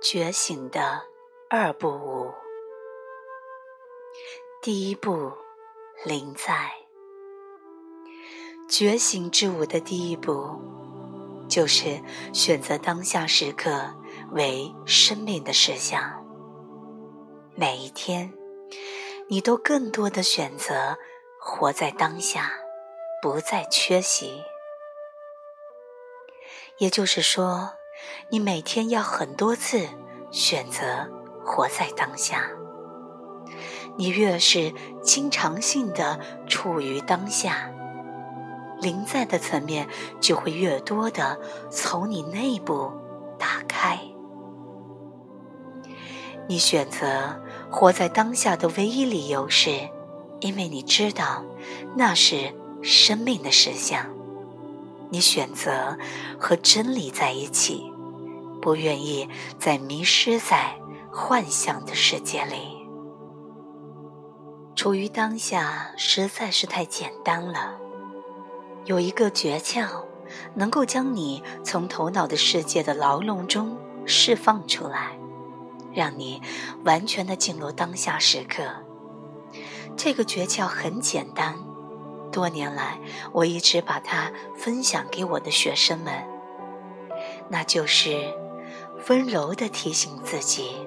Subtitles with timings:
[0.00, 1.02] 觉醒的
[1.50, 2.32] 二步舞。
[4.62, 5.32] 第一步，
[6.04, 6.70] 临在。
[8.68, 10.60] 觉醒之舞的第一步，
[11.48, 12.00] 就是
[12.32, 13.92] 选择当下时刻
[14.30, 16.24] 为生命的实相。
[17.56, 18.32] 每一天，
[19.26, 20.96] 你都更多的选择
[21.40, 22.52] 活在当下，
[23.20, 24.44] 不再缺席。
[26.78, 27.72] 也就是说。
[28.30, 29.86] 你每天要很多次
[30.30, 31.08] 选择
[31.44, 32.50] 活在当下。
[33.96, 34.72] 你越是
[35.02, 37.70] 经常性的处于当下，
[38.80, 39.88] 临在的层面
[40.20, 41.38] 就会越多的
[41.70, 42.92] 从你内部
[43.38, 43.98] 打开。
[46.46, 49.70] 你选择活在当下的唯一理由是，
[50.40, 51.44] 因为你知道
[51.96, 54.06] 那是生命的实相。
[55.10, 55.98] 你选择
[56.38, 57.92] 和真理在一起，
[58.60, 60.74] 不愿意再迷失在
[61.12, 62.86] 幻想的世界里。
[64.74, 67.78] 处于当下实在是太简单了。
[68.84, 70.04] 有一个诀窍，
[70.54, 75.18] 能够将你从头脑的世界的牢笼中释放出来，
[75.92, 76.40] 让你
[76.84, 78.62] 完全的进入当下时刻。
[79.96, 81.56] 这个诀窍很简单。
[82.30, 83.00] 多年来，
[83.32, 86.12] 我一直把它分享给我的学生们，
[87.48, 88.32] 那就是
[89.08, 90.86] 温柔地提醒自己，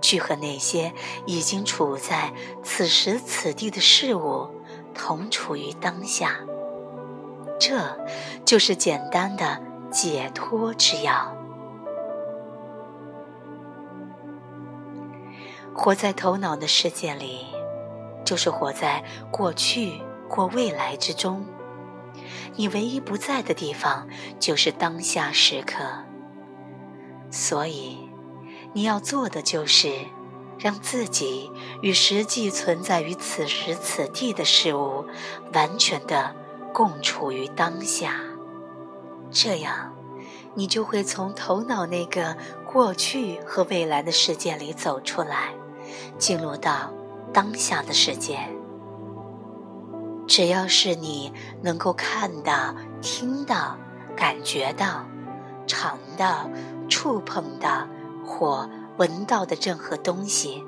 [0.00, 0.92] 去和那些
[1.26, 4.48] 已经处在此时此地的事物
[4.94, 6.40] 同处于当下。
[7.58, 7.98] 这
[8.44, 11.34] 就是简单的解脱之药。
[15.74, 17.46] 活在头脑的世界里，
[18.24, 20.02] 就是活在过去。
[20.30, 21.42] 或未来之中，
[22.54, 24.06] 你唯一不在的地方
[24.38, 25.82] 就是当下时刻。
[27.30, 27.98] 所以，
[28.72, 29.92] 你要做的就是
[30.58, 31.50] 让自己
[31.82, 35.04] 与实际存在于此时此地的事物
[35.52, 36.34] 完全的
[36.72, 38.14] 共处于当下。
[39.30, 39.94] 这样，
[40.54, 45.52] 你就会从头脑那个过去和未来的世界里走出来，
[46.18, 46.90] 进入到
[47.32, 48.38] 当下的世界。
[50.26, 51.32] 只要是你
[51.62, 53.78] 能够看到、听到、
[54.14, 55.06] 感觉到、
[55.66, 56.50] 尝到、
[56.88, 57.86] 触碰到
[58.24, 60.64] 或闻到的任何东西，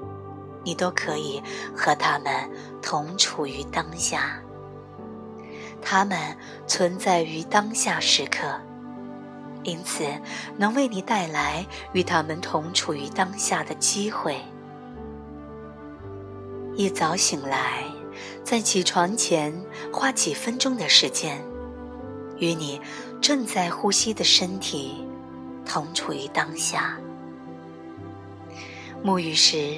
[0.64, 1.42] 你都可以
[1.74, 2.32] 和它们
[2.80, 4.40] 同处于当下。
[5.82, 6.36] 它们
[6.66, 8.46] 存在于当下时刻，
[9.62, 10.04] 因此
[10.56, 14.40] 能为你带来与它们同处于当下的机会。
[16.76, 17.84] 一早醒来。
[18.42, 19.54] 在起床前
[19.92, 21.40] 花几分钟的时间，
[22.38, 22.80] 与你
[23.20, 25.06] 正在呼吸的身体
[25.70, 26.98] 同处于当下。
[29.04, 29.76] 沐浴时，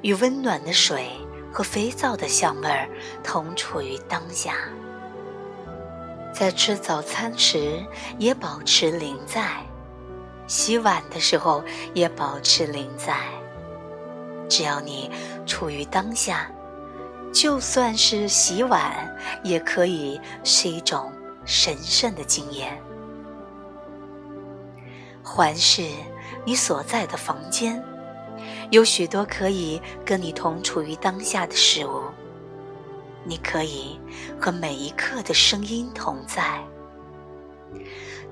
[0.00, 1.10] 与温暖的水
[1.52, 2.88] 和肥皂的香味儿
[3.22, 4.54] 同处于当下。
[6.32, 7.84] 在吃早餐时
[8.18, 9.62] 也保持临在，
[10.46, 11.62] 洗碗的时候
[11.92, 13.14] 也保持临在。
[14.48, 15.10] 只要你
[15.44, 16.50] 处于当下。
[17.34, 21.12] 就算是洗碗，也可以是一种
[21.44, 22.80] 神圣的经验。
[25.24, 25.82] 环视
[26.44, 27.82] 你所在的房间，
[28.70, 32.02] 有许多可以跟你同处于当下的事物。
[33.24, 33.98] 你可以
[34.38, 36.62] 和每一刻的声音同在。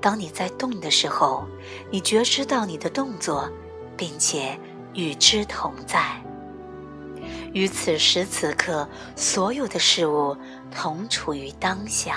[0.03, 1.47] 当你在动的时候，
[1.91, 3.51] 你觉知到你的动作，
[3.97, 4.59] 并且
[4.93, 6.23] 与之同在。
[7.55, 8.87] 与此时此刻
[9.17, 10.37] 所有的事物
[10.71, 12.17] 同处于当下。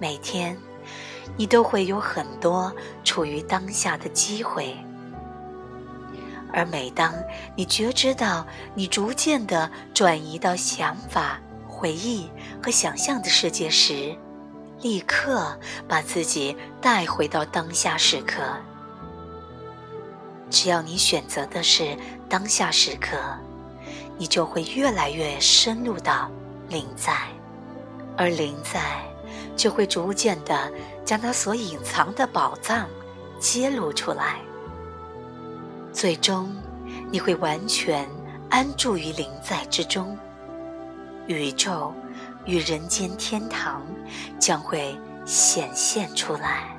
[0.00, 0.56] 每天，
[1.36, 4.76] 你都会有很多处于当下的机会。
[6.52, 7.12] 而每当
[7.54, 11.38] 你觉知到你逐渐的转移到想法、
[11.68, 12.30] 回忆
[12.62, 14.16] 和想象的世界时，
[14.80, 18.42] 立刻把自己带回到当下时刻。
[20.48, 21.94] 只要你选择的是
[22.28, 23.18] 当下时刻，
[24.16, 26.30] 你就会越来越深入到
[26.68, 27.12] 临在，
[28.16, 28.80] 而临在
[29.56, 30.72] 就会逐渐的
[31.04, 32.88] 将它所隐藏的宝藏
[33.40, 34.40] 揭露出来。
[35.92, 36.54] 最终，
[37.10, 38.08] 你会完全
[38.50, 40.16] 安住于灵在之中，
[41.26, 41.92] 宇宙
[42.44, 43.82] 与人间天堂
[44.38, 46.77] 将会显现出来。